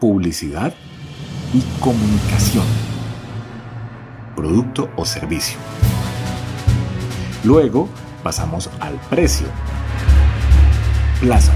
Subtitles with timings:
[0.00, 0.74] publicidad
[1.52, 2.64] y comunicación,
[4.34, 5.58] producto o servicio.
[7.44, 7.88] Luego
[8.22, 9.46] pasamos al precio,
[11.20, 11.52] plaza.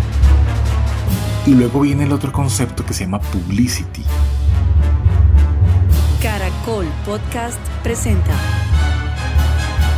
[1.46, 4.04] Y luego viene el otro concepto que se llama publicity.
[6.20, 8.34] Caracol Podcast presenta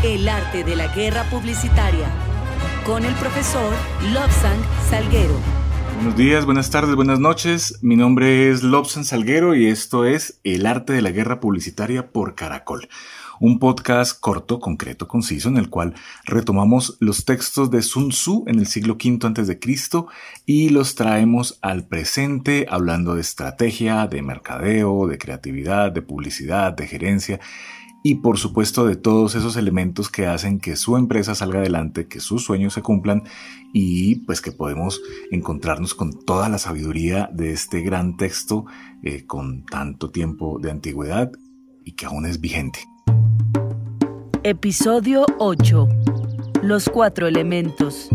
[0.04, 2.08] El arte de la guerra publicitaria
[2.84, 3.72] con el profesor
[4.12, 5.59] Lobsang Salguero.
[6.00, 7.78] Buenos días, buenas tardes, buenas noches.
[7.82, 12.34] Mi nombre es Lobsang Salguero y esto es El arte de la guerra publicitaria por
[12.34, 12.88] Caracol.
[13.38, 15.92] Un podcast corto, concreto, conciso, en el cual
[16.24, 19.58] retomamos los textos de Sun Tzu en el siglo V a.C.
[20.46, 26.86] y los traemos al presente hablando de estrategia, de mercadeo, de creatividad, de publicidad, de
[26.86, 27.40] gerencia
[28.02, 32.20] y por supuesto de todos esos elementos que hacen que su empresa salga adelante, que
[32.20, 33.24] sus sueños se cumplan
[33.72, 35.00] y pues que podemos
[35.30, 38.64] encontrarnos con toda la sabiduría de este gran texto
[39.02, 41.30] eh, con tanto tiempo de antigüedad
[41.84, 42.80] y que aún es vigente.
[44.42, 45.88] Episodio 8.
[46.62, 48.08] Los cuatro elementos.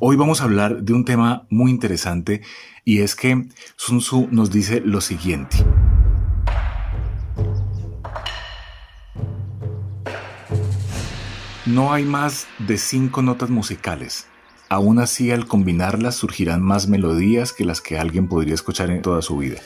[0.00, 2.40] Hoy vamos a hablar de un tema muy interesante
[2.84, 5.58] y es que Sun Tzu nos dice lo siguiente.
[11.72, 14.26] No hay más de cinco notas musicales.
[14.68, 19.22] Aún así, al combinarlas surgirán más melodías que las que alguien podría escuchar en toda
[19.22, 19.60] su vida.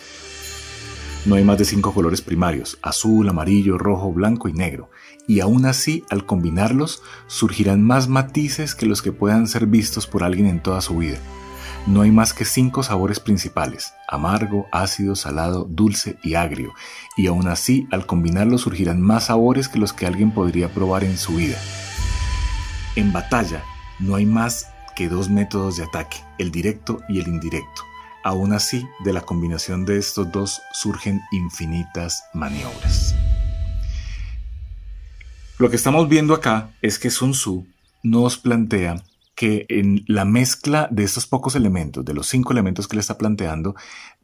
[1.25, 4.91] No hay más de cinco colores primarios, azul, amarillo, rojo, blanco y negro,
[5.27, 10.25] y aún así, al combinarlos, surgirán más matices que los que puedan ser vistos por
[10.25, 11.16] alguien en toda su vida.
[11.86, 16.75] No hay más que cinco sabores principales, amargo, ácido, salado, dulce y agrio,
[17.16, 21.16] y aún así, al combinarlos surgirán más sabores que los que alguien podría probar en
[21.16, 21.56] su vida.
[22.97, 23.64] En batalla
[23.98, 27.83] no hay más que dos métodos de ataque, el directo y el indirecto.
[28.23, 33.15] Aún así, de la combinación de estos dos surgen infinitas maniobras.
[35.59, 37.66] Lo que estamos viendo acá es que Sun Tzu
[38.03, 39.03] nos plantea
[39.34, 43.19] que en la mezcla de estos pocos elementos, de los cinco elementos que le está
[43.19, 43.75] planteando,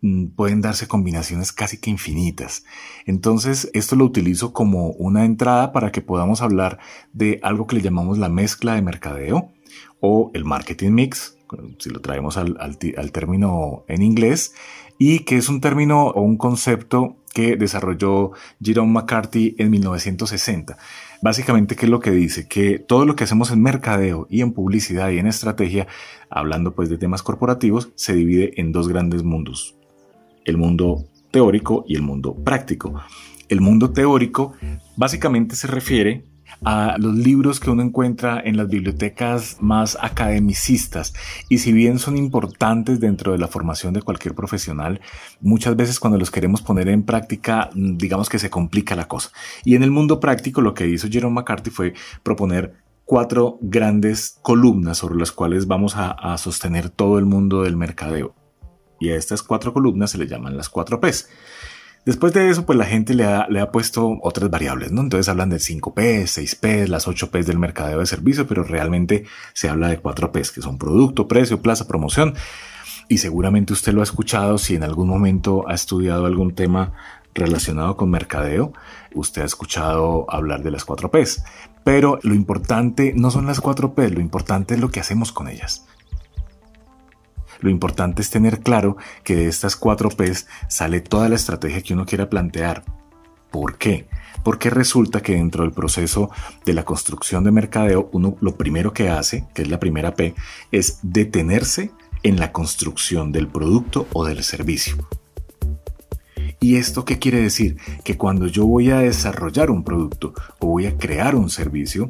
[0.02, 2.64] mm, pueden darse combinaciones casi que infinitas.
[3.06, 6.78] Entonces, esto lo utilizo como una entrada para que podamos hablar
[7.12, 9.52] de algo que le llamamos la mezcla de mercadeo
[10.00, 11.36] o el marketing mix,
[11.78, 14.54] si lo traemos al, al término en inglés,
[15.02, 20.76] y que es un término o un concepto que desarrolló Jerome McCarthy en 1960.
[21.22, 22.46] Básicamente, ¿qué es lo que dice?
[22.46, 25.86] Que todo lo que hacemos en mercadeo y en publicidad y en estrategia,
[26.28, 29.74] hablando pues de temas corporativos, se divide en dos grandes mundos.
[30.44, 33.00] El mundo teórico y el mundo práctico.
[33.48, 34.52] El mundo teórico
[34.96, 36.26] básicamente se refiere
[36.64, 41.14] a los libros que uno encuentra en las bibliotecas más academicistas
[41.48, 45.00] y si bien son importantes dentro de la formación de cualquier profesional,
[45.40, 49.30] muchas veces cuando los queremos poner en práctica, mm, digamos que se complica la cosa.
[49.64, 52.74] Y en el mundo práctico lo que hizo Jerome McCarthy fue proponer
[53.10, 58.36] cuatro grandes columnas sobre las cuales vamos a, sostener todo el mundo del mercadeo.
[59.00, 61.28] Y a estas cuatro columnas se le llaman las cuatro P's.
[62.04, 65.02] Después de eso, pues la gente le ha, le ha puesto otras variables, ¿no?
[65.02, 69.88] Entonces hablan de 5P, 6P, las 8P del mercadeo de servicio, pero realmente se habla
[69.88, 72.34] de 4P, que son producto, precio, plaza, promoción.
[73.08, 76.92] Y seguramente usted lo ha escuchado si en algún momento ha estudiado algún tema
[77.34, 78.72] relacionado con mercadeo,
[79.14, 81.42] usted ha escuchado hablar de las 4Ps.
[81.84, 85.86] Pero lo importante no son las 4P, lo importante es lo que hacemos con ellas.
[87.60, 91.94] Lo importante es tener claro que de estas cuatro P's sale toda la estrategia que
[91.94, 92.84] uno quiera plantear.
[93.50, 94.06] ¿Por qué?
[94.44, 96.30] Porque resulta que dentro del proceso
[96.64, 100.34] de la construcción de mercadeo, uno lo primero que hace, que es la primera P,
[100.70, 101.90] es detenerse
[102.22, 104.96] en la construcción del producto o del servicio.
[106.60, 107.78] ¿Y esto qué quiere decir?
[108.04, 112.08] Que cuando yo voy a desarrollar un producto o voy a crear un servicio,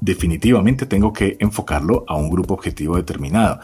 [0.00, 3.60] definitivamente tengo que enfocarlo a un grupo objetivo determinado.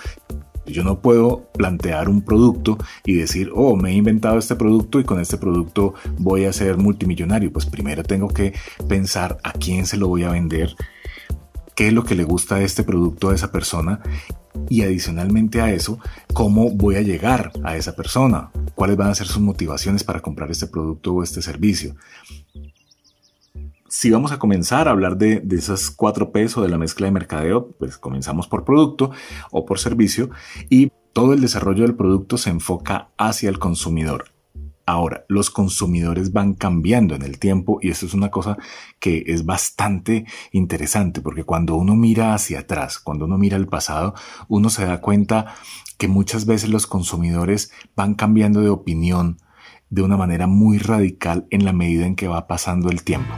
[0.69, 5.05] Yo no puedo plantear un producto y decir, oh, me he inventado este producto y
[5.05, 7.53] con este producto voy a ser multimillonario.
[7.53, 8.55] Pues primero tengo que
[8.89, 10.75] pensar a quién se lo voy a vender,
[11.75, 14.01] qué es lo que le gusta de este producto a esa persona
[14.69, 15.99] y adicionalmente a eso,
[16.33, 20.51] cómo voy a llegar a esa persona, cuáles van a ser sus motivaciones para comprar
[20.51, 21.95] este producto o este servicio
[23.89, 27.13] si vamos a comenzar a hablar de, esas cuatro P's o de la mezcla de
[27.13, 29.11] mercadeo, pues comenzamos por producto
[29.51, 30.31] o por servicio
[30.69, 34.27] y todo el desarrollo del producto se enfoca hacia el consumidor.
[34.87, 38.57] Ahora, los consumidores van cambiando en el tiempo y esto es una cosa
[39.01, 44.15] que es bastante interesante porque cuando uno mira hacia atrás, cuando uno mira al pasado,
[44.49, 45.55] uno se da cuenta
[45.99, 49.39] que muchas veces los consumidores van cambiando de opinión
[49.91, 53.35] de una manera muy radical en la medida en que va pasando el tiempo.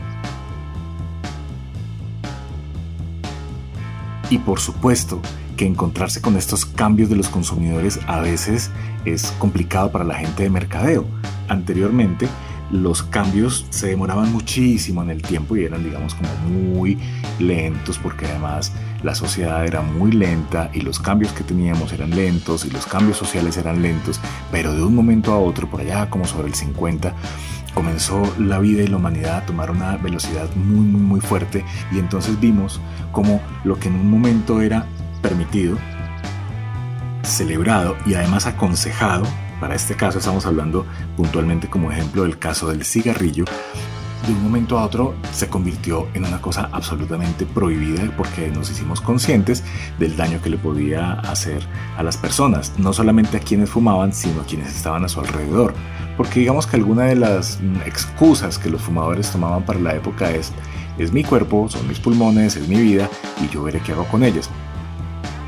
[4.31, 5.21] Y por supuesto
[5.56, 8.71] que encontrarse con estos cambios de los consumidores a veces
[9.05, 11.05] es complicado para la gente de mercadeo.
[11.49, 12.29] Anteriormente,
[12.71, 16.99] los cambios se demoraban muchísimo en el tiempo y eran, digamos, como muy
[17.38, 18.73] lentos porque además
[19.03, 23.17] la sociedad era muy lenta y los cambios que teníamos eran lentos y los cambios
[23.17, 24.21] sociales eran lentos,
[24.53, 27.15] pero de un momento a otro, por allá como sobre el 50,
[27.81, 31.99] comenzó la vida y la humanidad a tomar una velocidad muy, muy, muy fuerte y
[31.99, 32.79] entonces vimos
[33.11, 34.85] como lo que en un momento era
[35.23, 35.79] permitido,
[37.23, 39.23] celebrado y además aconsejado
[39.61, 40.85] para este caso estamos hablando
[41.17, 43.47] puntualmente como ejemplo del caso del cigarrillo.
[44.26, 49.00] De un momento a otro se convirtió en una cosa absolutamente prohibida porque nos hicimos
[49.00, 49.64] conscientes
[49.99, 54.43] del daño que le podía hacer a las personas, no solamente a quienes fumaban, sino
[54.43, 55.75] a quienes estaban a su alrededor.
[56.17, 60.31] Porque digamos que alguna de las mm, excusas que los fumadores tomaban para la época
[60.31, 60.52] es,
[60.99, 63.08] es mi cuerpo, son mis pulmones, es mi vida
[63.43, 64.50] y yo veré qué hago con ellos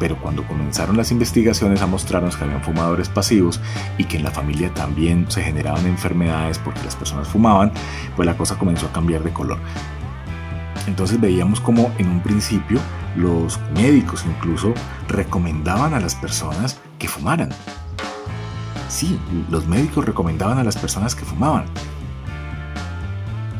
[0.02, 3.60] pero cuando comenzaron las investigaciones a mostrarnos que habían fumadores pasivos
[3.98, 7.70] y que en la familia también se generaban enfermedades porque las personas fumaban,
[8.16, 9.58] pues la cosa comenzó a cambiar de color.
[10.88, 12.80] Entonces veíamos como en un principio
[13.14, 14.74] los médicos incluso
[15.06, 17.50] recomendaban a las personas que fumaran.
[18.88, 19.20] Sí,
[19.52, 21.66] los médicos recomendaban a las personas que fumaban.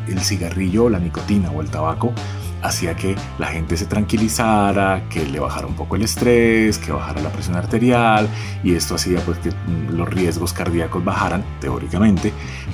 [0.09, 2.11] El cigarrillo, la nicotina o el tabaco
[2.63, 7.21] hacía que la gente se tranquilizara, que le bajara un poco el estrés, que bajara
[7.21, 8.27] la presión arterial
[8.63, 12.31] y esto hacía pues que mm, los riesgos cardíacos bajaran teóricamente,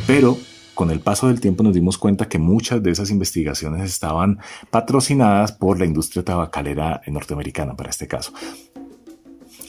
[0.08, 0.38] pero
[0.76, 4.40] con el paso del tiempo nos dimos cuenta que muchas de esas investigaciones estaban
[4.70, 8.32] patrocinadas por la industria tabacalera norteamericana para este caso.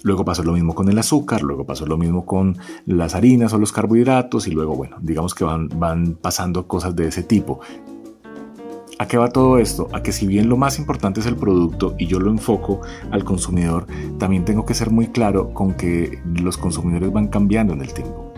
[0.02, 2.56] Luego pasó lo mismo con el azúcar, luego pasó lo mismo con
[2.86, 7.08] las harinas o los carbohidratos y luego, bueno, digamos que van, van pasando cosas de
[7.08, 7.60] ese tipo.
[9.00, 9.88] ¿A qué va todo esto?
[9.94, 13.24] A que si bien lo más importante es el producto y yo lo enfoco al
[13.24, 13.86] consumidor,
[14.18, 18.34] también tengo que ser muy claro con que los consumidores van cambiando en el tiempo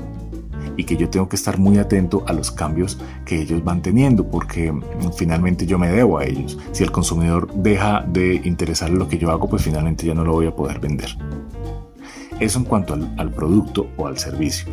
[0.76, 4.24] y que yo tengo que estar muy atento a los cambios que ellos van teniendo
[4.30, 4.72] porque
[5.16, 6.56] finalmente yo me debo a ellos.
[6.70, 10.30] Si el consumidor deja de interesarle lo que yo hago, pues finalmente ya no lo
[10.30, 11.08] voy a poder vender.
[12.38, 14.68] Eso en cuanto al, al producto o al servicio.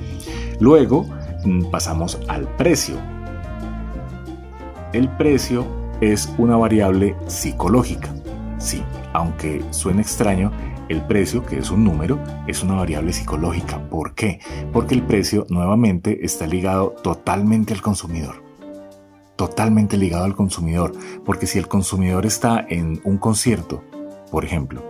[0.59, 1.07] Luego
[1.45, 2.95] mm, pasamos al precio.
[4.93, 8.13] El precio es una variable psicológica.
[8.57, 10.51] Sí, aunque suene extraño,
[10.89, 13.79] el precio, que es un número, es una variable psicológica.
[13.89, 14.39] ¿Por qué?
[14.73, 18.43] Porque el precio nuevamente está ligado totalmente al consumidor.
[19.35, 20.93] Totalmente ligado al consumidor.
[21.23, 23.83] Porque si el consumidor está en un concierto,
[24.31, 24.83] por ejemplo,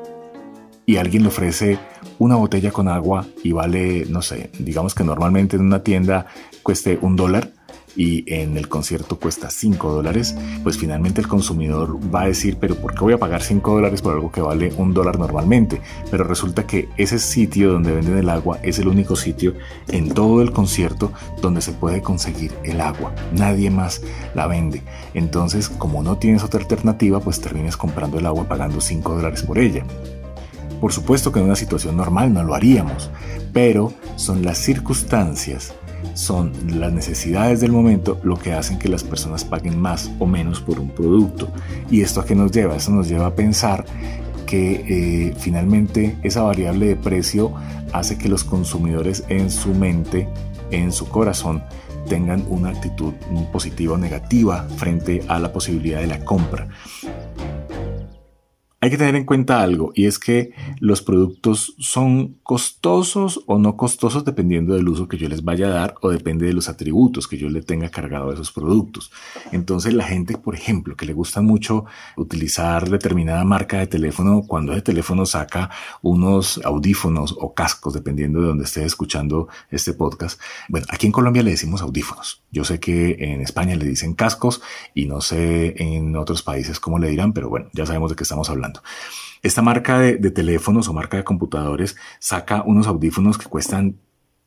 [0.86, 1.78] y alguien le ofrece
[2.18, 6.26] una botella con agua y vale, no sé, digamos que normalmente en una tienda
[6.64, 7.52] cueste un dólar,
[7.96, 12.76] y en el concierto cuesta 5 dólares, pues finalmente el consumidor va a decir, pero
[12.76, 15.82] ¿por qué voy a pagar 5 dólares por algo que vale un dólar normalmente?
[16.10, 19.54] Pero resulta que ese sitio donde venden el agua es el único sitio
[19.88, 23.14] en todo el concierto donde se puede conseguir el agua.
[23.34, 24.02] Nadie más
[24.36, 24.84] la vende.
[25.14, 29.58] Entonces, como no tienes otra alternativa, pues terminas comprando el agua pagando 5 dólares por
[29.58, 29.84] ella.
[30.80, 33.10] Por supuesto que en una situación normal no lo haríamos,
[33.52, 35.74] pero son las circunstancias
[36.14, 40.60] son las necesidades del momento lo que hacen que las personas paguen más o menos
[40.60, 41.50] por un producto.
[41.90, 42.76] ¿Y esto a qué nos lleva?
[42.76, 43.86] Esto nos lleva a pensar
[44.46, 47.54] que eh, finalmente esa variable de precio
[47.94, 50.28] hace que los consumidores en su mente,
[50.72, 51.64] en su corazón,
[52.08, 53.14] tengan una actitud
[53.52, 56.68] positiva o negativa frente a la posibilidad de la compra.
[58.82, 63.76] Hay que tener en cuenta algo y es que los productos son costosos o no
[63.76, 67.28] costosos dependiendo del uso que yo les vaya a dar o depende de los atributos
[67.28, 69.12] que yo le tenga cargado a esos productos.
[69.52, 71.84] Entonces la gente, por ejemplo, que le gusta mucho
[72.16, 75.70] utilizar determinada marca de teléfono, cuando ese teléfono saca
[76.02, 80.40] unos audífonos o cascos, dependiendo de donde esté escuchando este podcast.
[80.70, 82.44] Bueno, aquí en Colombia le decimos audífonos.
[82.50, 84.62] Yo sé que en España le dicen cascos
[84.96, 88.24] y no sé en otros países cómo le dirán, pero bueno, ya sabemos de qué
[88.24, 88.69] estamos hablando.
[89.42, 93.98] Esta marca de, teléfonos o marca de computadores saca unos audífonos que cuestan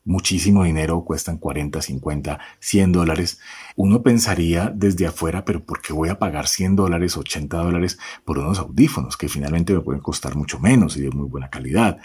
[0.05, 3.39] muchísimo dinero, cuestan 40, 50, 100 dólares.
[3.75, 8.37] Uno pensaría desde afuera, pero ¿por qué voy a pagar 100 dólares, 80 dólares por
[8.37, 11.97] unos audífonos que finalmente me pueden costar mucho menos y de muy buena calidad?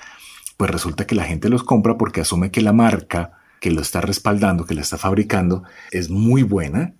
[0.56, 4.00] Pues resulta que la gente los compra porque asume que la marca que lo está
[4.00, 6.94] respaldando, que la está fabricando, es muy buena,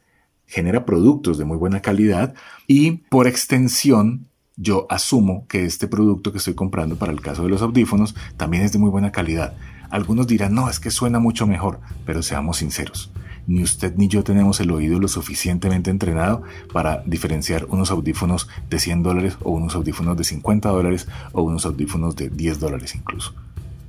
[0.46, 2.34] genera productos de muy buena calidad
[2.66, 7.48] y por extensión yo asumo que este producto que estoy comprando para el caso de
[7.48, 9.54] los audífonos también es de muy buena calidad.
[9.88, 13.10] Algunos dirán, no, es que suena mucho mejor, pero seamos sinceros.
[13.46, 18.78] Ni usted ni yo tenemos el oído lo suficientemente entrenado para diferenciar unos audífonos de
[18.78, 23.34] 100 dólares o unos audífonos de 50 dólares o unos audífonos de 10 dólares incluso.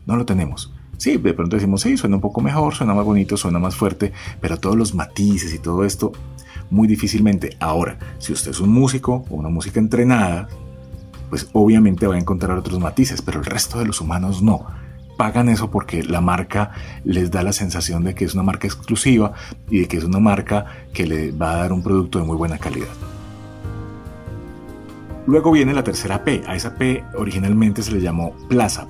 [0.05, 0.71] No lo tenemos.
[0.97, 4.13] Sí, de pronto decimos, sí, suena un poco mejor, suena más bonito, suena más fuerte,
[4.39, 6.11] pero todos los matices y todo esto
[6.69, 7.55] muy difícilmente.
[7.59, 10.47] Ahora, si usted es un músico o una música entrenada,
[11.29, 14.65] pues obviamente va a encontrar otros matices, pero el resto de los humanos no.
[15.17, 16.71] Pagan eso porque la marca
[17.03, 19.33] les da la sensación de que es una marca exclusiva
[19.69, 22.37] y de que es una marca que le va a dar un producto de muy
[22.37, 22.87] buena calidad.
[25.27, 26.41] Luego viene la tercera P.
[26.47, 28.87] A esa P originalmente se le llamó plaza,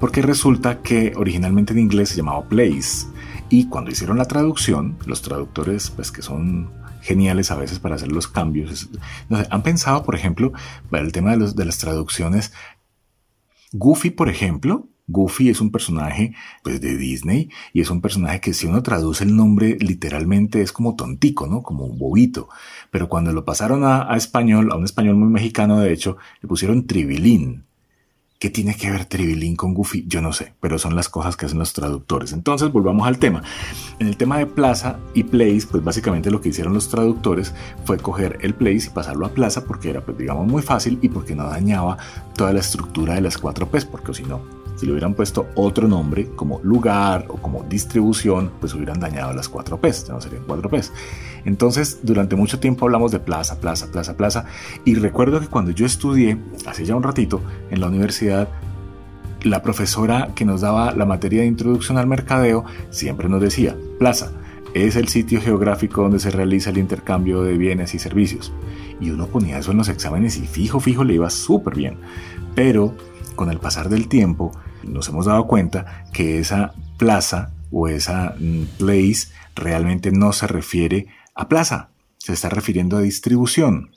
[0.00, 3.06] porque resulta que originalmente en inglés se llamaba place.
[3.48, 6.70] Y cuando hicieron la traducción, los traductores, pues que son
[7.02, 8.88] geniales a veces para hacer los cambios.
[9.28, 10.52] No sé, han pensado, por ejemplo,
[10.90, 12.52] para el tema de, los, de las traducciones.
[13.72, 18.54] Goofy, por ejemplo, Goofy es un personaje pues, de Disney y es un personaje que
[18.54, 21.62] si uno traduce el nombre literalmente es como tontico, ¿no?
[21.62, 22.48] Como un bobito.
[22.90, 26.86] Pero cuando lo pasaron a, español, a un español muy mexicano de hecho, le pusieron
[26.86, 27.64] Tribilín.
[28.42, 30.04] ¿Qué tiene que ver Tribilín con Goofy?
[30.08, 32.32] Yo no sé, pero son las cosas que hacen los traductores.
[32.32, 33.44] Entonces, volvamos al tema.
[34.00, 37.98] En el tema de plaza y place, pues básicamente lo que hicieron los traductores fue
[37.98, 41.36] coger el place y pasarlo a plaza porque era, pues digamos, muy fácil y porque
[41.36, 41.98] no dañaba
[42.34, 44.40] toda la estructura de las cuatro P's, porque si no,
[44.82, 49.48] si le hubieran puesto otro nombre como lugar o como distribución, pues hubieran dañado las
[49.48, 50.92] cuatro P's, no serían cuatro P's.
[51.44, 54.44] Entonces, durante mucho tiempo hablamos de plaza, plaza, plaza, plaza.
[54.84, 56.36] Y recuerdo que cuando yo estudié,
[56.66, 58.48] hace ya un ratito, en la universidad,
[59.44, 64.32] la profesora que nos daba la materia de introducción al mercadeo siempre nos decía, plaza,
[64.74, 68.52] es el sitio geográfico donde se realiza el intercambio de bienes y servicios.
[69.00, 71.98] Y uno ponía eso en los exámenes y fijo, fijo, le iba súper bien.
[72.56, 72.96] Pero
[73.34, 78.64] con el pasar del tiempo nos hemos dado cuenta que esa plaza o esa mm,
[78.78, 83.90] place realmente no se refiere a plaza, se está refiriendo a distribución.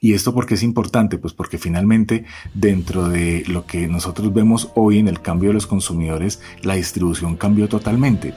[0.00, 1.18] ¿Y esto por qué es importante?
[1.18, 5.68] Pues porque finalmente dentro de lo que nosotros vemos hoy en el cambio de los
[5.68, 8.34] consumidores, la distribución cambió totalmente.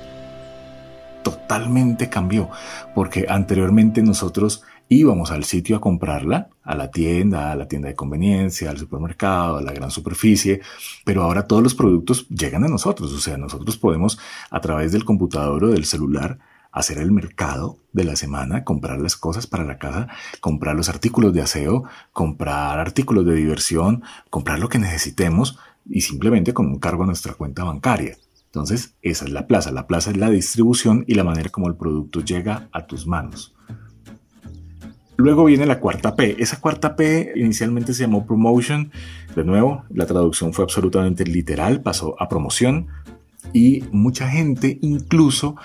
[1.24, 2.52] Totalmente cambió,
[2.94, 7.96] porque anteriormente nosotros íbamos al sitio a comprarla, a la tienda, a la tienda de
[7.96, 10.62] conveniencia, al supermercado, a la gran superficie,
[11.04, 15.06] pero ahora todos los productos llegan a nosotros, o sea, nosotros podemos a través del
[15.06, 16.40] computador o del celular
[16.72, 20.10] hacer el mercado de la semana, comprar las cosas para la casa,
[20.42, 25.58] comprar los artículos de aseo, comprar artículos de diversión, comprar lo que necesitemos
[25.90, 28.18] y simplemente con un cargo a nuestra cuenta bancaria.
[28.48, 29.72] Entonces, esa es la plaza.
[29.72, 33.55] La plaza es la distribución y la manera como el producto llega a tus manos.
[35.18, 36.36] Luego viene la cuarta P.
[36.40, 38.92] Esa cuarta P inicialmente se llamó promotion.
[39.36, 42.88] De nuevo, la traducción fue absolutamente literal, pasó a promoción,
[43.54, 45.56] y mucha gente incluso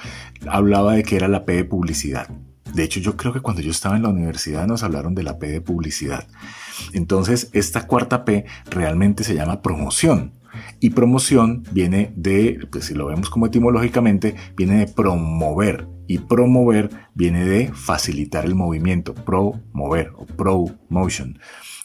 [0.47, 2.29] hablaba de que era la P de publicidad.
[2.75, 5.39] De hecho, yo creo que cuando yo estaba en la universidad nos hablaron de la
[5.39, 6.29] P de publicidad.
[6.93, 10.33] Entonces, esta cuarta P realmente se llama promoción.
[10.81, 15.89] Y promoción viene de, pues si lo vemos como etimológicamente, viene de promover.
[16.07, 21.39] Y promover viene de facilitar el movimiento, promover o promotion.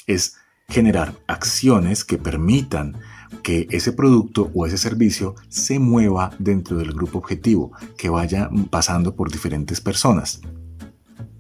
[0.08, 2.98] Es generar acciones que permitan
[3.44, 9.16] que ese producto o ese servicio se mueva dentro del grupo objetivo, que vaya pasando
[9.16, 10.42] por diferentes personas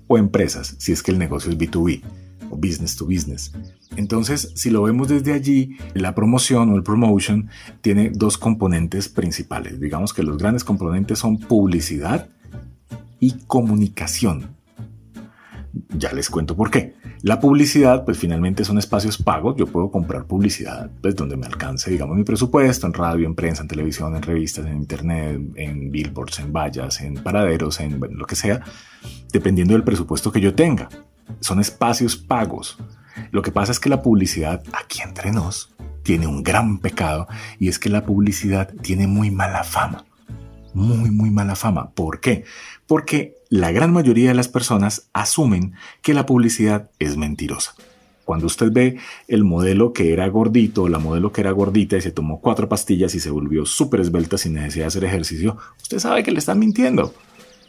[0.08, 2.03] o empresas, si es que el negocio es B2B
[2.50, 3.52] o business to business.
[3.96, 7.50] Entonces, si lo vemos desde allí, la promoción o el promotion
[7.82, 9.80] tiene dos componentes principales.
[9.80, 12.30] Digamos que los grandes componentes son publicidad
[13.20, 14.56] y comunicación.
[15.98, 16.96] Ya les cuento por qué.
[17.22, 19.56] La publicidad, pues finalmente son espacios pagos.
[19.58, 23.64] Yo puedo comprar publicidad pues, donde me alcance, digamos, mi presupuesto, en radio, en prensa,
[23.64, 28.36] en televisión, en revistas, en internet, en billboards, en vallas, en paraderos, en lo que
[28.36, 28.62] sea,
[29.34, 30.88] dependiendo del presupuesto que yo tenga.
[31.46, 32.75] Son espacios pagos.
[33.30, 37.28] Lo que pasa es que la publicidad, aquí entre nos, tiene un gran pecado
[37.60, 40.06] y es que la publicidad tiene muy mala fama.
[40.74, 41.92] Muy, muy mala fama.
[41.92, 42.46] ¿Por qué?
[42.88, 47.75] Porque la gran mayoría de las personas asumen que la publicidad es mentirosa.
[48.24, 48.98] Cuando usted ve
[49.28, 53.14] el modelo que era gordito, la modelo que era gordita y se tomó cuatro pastillas
[53.14, 56.58] y se volvió súper esbelta sin necesidad de hacer ejercicio, usted sabe que le están
[56.58, 57.14] mintiendo.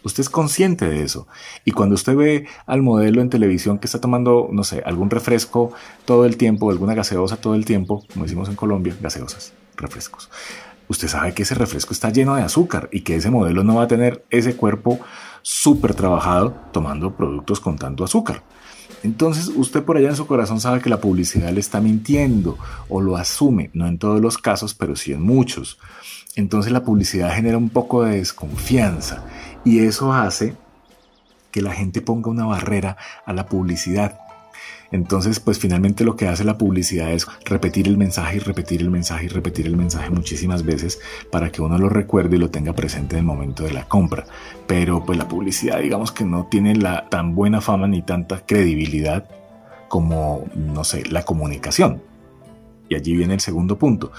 [0.06, 1.26] Usted es consciente de eso.
[1.64, 5.72] Y cuando usted ve al modelo en televisión que está tomando, no sé, algún refresco
[6.04, 10.30] todo el tiempo, alguna gaseosa todo el tiempo, como decimos en Colombia, gaseosas, refrescos.
[10.86, 13.82] Usted sabe que ese refresco está lleno de azúcar y que ese modelo no va
[13.82, 15.00] a tener ese cuerpo
[15.42, 18.44] súper trabajado tomando productos con tanto azúcar.
[19.02, 22.56] Entonces usted por allá en su corazón sabe que la publicidad le está mintiendo
[22.88, 25.78] o lo asume, no en todos los casos, pero sí en muchos.
[26.36, 29.24] Entonces la publicidad genera un poco de desconfianza
[29.66, 30.54] y eso hace
[31.50, 32.96] que la gente ponga una barrera
[33.26, 34.20] a la publicidad.
[34.92, 38.90] Entonces, pues finalmente lo que hace la publicidad es repetir el mensaje y repetir el
[38.90, 41.00] mensaje y repetir el mensaje muchísimas veces
[41.32, 44.24] para que uno lo recuerde y lo tenga presente en el momento de la compra.
[44.68, 49.28] Pero pues la publicidad digamos que no tiene la tan buena fama ni tanta credibilidad
[49.88, 52.00] como, no sé, la comunicación.
[52.88, 54.12] Y allí viene el segundo punto.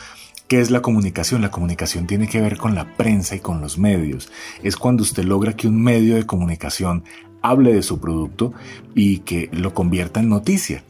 [0.48, 1.42] ¿Qué es la comunicación?
[1.42, 4.32] La comunicación tiene que ver con la prensa y con los medios.
[4.64, 7.04] Es cuando usted logra que un medio de comunicación
[7.42, 8.54] hable de su producto
[8.96, 10.86] y que lo convierta en noticia.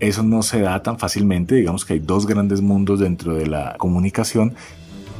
[0.00, 3.76] Eso no se da tan fácilmente, digamos que hay dos grandes mundos dentro de la
[3.78, 4.54] comunicación.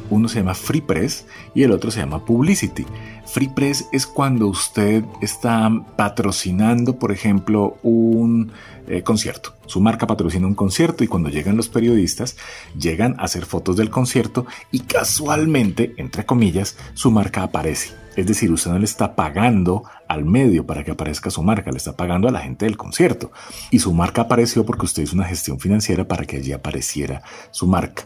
[0.09, 2.85] Uno se llama Free Press y el otro se llama Publicity.
[3.25, 8.51] Free Press es cuando usted está patrocinando, por ejemplo, un
[8.87, 9.53] eh, concierto.
[9.67, 12.37] Su marca patrocina un concierto y cuando llegan los periodistas,
[12.77, 17.91] llegan a hacer fotos del concierto y casualmente, entre comillas, su marca aparece.
[18.15, 21.77] Es decir, usted no le está pagando al medio para que aparezca su marca, le
[21.77, 23.31] está pagando a la gente del concierto.
[23.69, 27.67] Y su marca apareció porque usted hizo una gestión financiera para que allí apareciera su
[27.67, 28.03] marca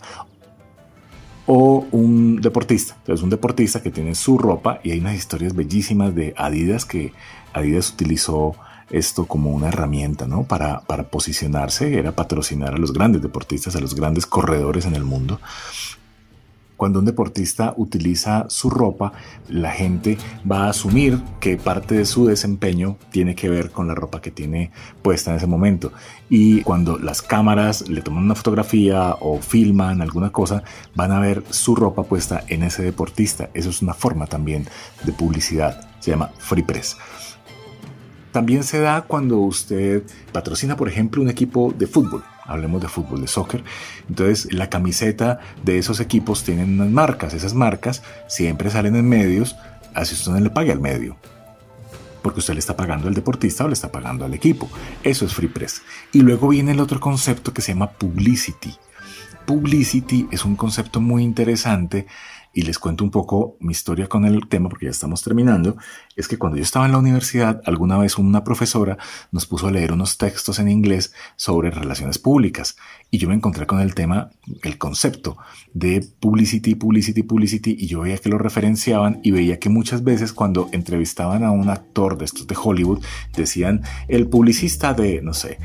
[1.46, 2.96] o un deportista.
[3.00, 7.14] Entonces, un deportista que tiene su ropa y hay unas historias bellísimas de Adidas que
[7.54, 8.56] Adidas utilizó
[8.90, 10.44] esto como una herramienta, ¿no?
[10.44, 15.04] Para, para posicionarse, era patrocinar a los grandes deportistas, a los grandes corredores en el
[15.04, 15.40] mundo.
[16.84, 19.14] Cuando un deportista utiliza su ropa,
[19.48, 20.18] la gente
[20.52, 24.32] va a asumir que parte de su desempeño tiene que ver con la ropa que
[24.32, 24.70] tiene
[25.02, 25.94] puesta en ese momento.
[26.28, 31.46] Y cuando las cámaras le toman una fotografía o filman alguna cosa, van a ver
[31.52, 33.50] su ropa puesta en ese deportista.
[33.54, 34.68] Eso es una forma también
[35.06, 35.90] de publicidad.
[36.02, 36.98] Se llama Free Press.
[38.34, 42.26] También se da cuando usted patrocina, por ejemplo, un equipo de fútbol.
[42.46, 43.64] Hablemos de fútbol, de soccer.
[44.10, 47.34] Entonces, la camiseta de esos equipos tienen unas marcas.
[47.34, 49.56] Esas marcas siempre salen en medios,
[49.94, 51.16] así usted no le pague al medio.
[52.22, 54.70] Porque usted le está pagando al deportista o le está pagando al equipo.
[55.04, 55.82] Eso es Free Press.
[56.12, 58.74] Y luego viene el otro concepto que se llama Publicity.
[59.46, 62.08] Publicity es un concepto muy interesante
[62.54, 65.76] y les cuento un poco mi historia con el tema porque ya estamos terminando,
[66.16, 68.98] es que cuando yo estaba en la universidad, alguna vez una profesora
[69.32, 72.78] nos puso a leer unos textos en inglés sobre relaciones públicas
[73.10, 74.30] y yo me encontré con el tema,
[74.62, 75.38] el concepto
[75.74, 80.32] de publicity, publicity, publicity y yo veía que lo referenciaban y veía que muchas veces
[80.32, 83.04] cuando entrevistaban a un actor de estos de Hollywood
[83.36, 85.58] decían el publicista de, no sé,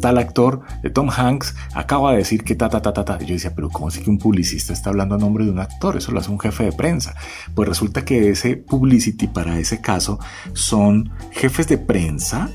[0.00, 3.18] tal actor de Tom Hanks acaba de decir que ta, ta, ta, ta, ta.
[3.20, 5.58] Y yo decía, pero ¿cómo así que un publicista está hablando a nombre de un
[5.58, 5.96] actor?
[5.96, 7.14] Eso lo un jefe de prensa.
[7.54, 10.18] Pues resulta que ese publicity para ese caso
[10.52, 12.50] son jefes de prensa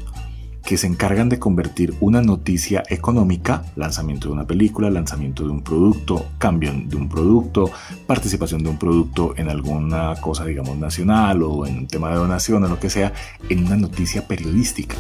[0.64, 5.62] que se encargan de convertir una noticia económica, lanzamiento de una película, lanzamiento de un
[5.62, 7.70] producto, cambio de un producto,
[8.08, 12.64] participación de un producto en alguna cosa, digamos, nacional o en un tema de donación
[12.64, 13.14] o lo que sea,
[13.50, 14.96] en una noticia periodística.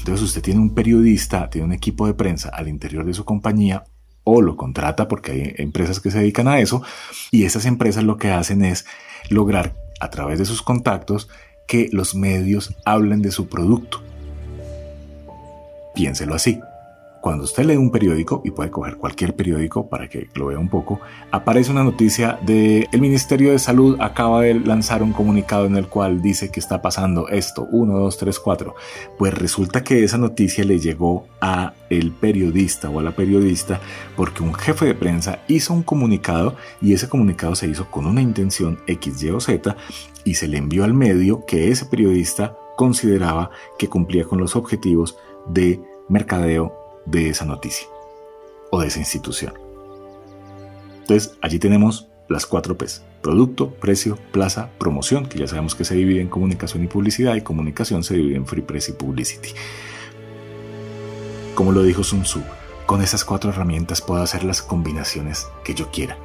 [0.00, 3.84] Entonces usted tiene un periodista, tiene un equipo de prensa al interior de su compañía
[4.24, 6.82] o lo contrata porque hay empresas que se dedican a eso
[7.30, 8.86] y esas empresas lo que hacen es
[9.28, 11.28] lograr a través de sus contactos
[11.66, 14.02] que los medios hablen de su producto.
[15.94, 16.60] Piénselo así.
[17.24, 20.68] Cuando usted lee un periódico, y puede coger cualquier periódico para que lo vea un
[20.68, 25.76] poco, aparece una noticia de el Ministerio de Salud acaba de lanzar un comunicado en
[25.76, 28.74] el cual dice que está pasando esto, 1, 2, 3, 4.
[29.16, 33.80] Pues resulta que esa noticia le llegó a el periodista o a la periodista
[34.16, 38.20] porque un jefe de prensa hizo un comunicado y ese comunicado se hizo con una
[38.20, 39.74] intención X, Y o Z
[40.24, 45.16] y se le envió al medio que ese periodista consideraba que cumplía con los objetivos
[45.46, 47.86] de mercadeo de esa noticia
[48.70, 49.54] o de esa institución.
[51.00, 53.02] Entonces, allí tenemos las cuatro P's.
[53.22, 57.42] Producto, precio, plaza, promoción, que ya sabemos que se divide en comunicación y publicidad, y
[57.42, 59.50] comunicación se divide en free press y publicity.
[61.54, 62.42] Como lo dijo Sun Tzu,
[62.86, 66.18] con esas cuatro herramientas puedo hacer las combinaciones que yo quiera.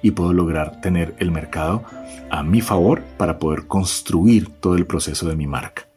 [0.00, 1.82] Y puedo lograr tener el mercado
[2.30, 5.88] a mi favor para poder construir todo el proceso de mi marca.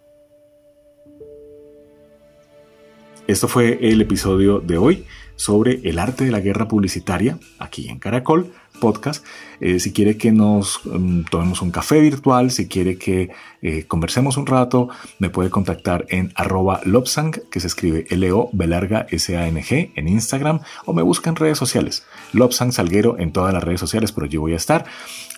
[3.28, 8.00] Esto fue el episodio de hoy sobre el arte de la guerra publicitaria aquí en
[8.00, 9.26] Caracol Podcast.
[9.60, 14.38] Eh, si quiere que nos mm, tomemos un café virtual, si quiere que eh, conversemos
[14.38, 14.88] un rato,
[15.20, 20.62] me puede contactar en arroba lobsang, que se escribe L-O B larga S-A-N-G en Instagram
[20.86, 22.06] o me busca en redes sociales.
[22.32, 24.86] Lobsang Salguero en todas las redes sociales, pero yo voy a estar.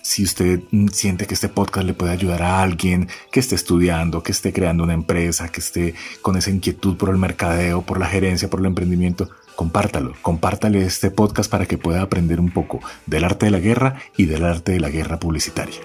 [0.02, 0.60] Si usted
[0.92, 4.84] siente que este podcast le puede ayudar a alguien que esté estudiando, que esté creando
[4.84, 8.66] una empresa, que esté con esa inquietud por el mercadeo, por la gerencia, por el
[8.66, 13.60] emprendimiento, compártalo, compártale este podcast para que pueda aprender un poco del arte de la
[13.60, 15.80] guerra y del arte de la guerra publicitaria.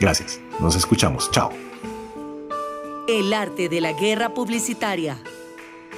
[0.00, 1.50] Gracias, nos escuchamos, chao.
[3.08, 5.16] El arte de la guerra publicitaria.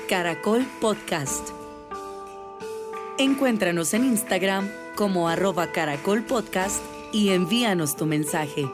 [0.09, 1.49] Caracol Podcast.
[3.19, 6.23] Encuéntranos en Instagram como arroba Caracol
[7.13, 8.69] y envíanos tu mensaje.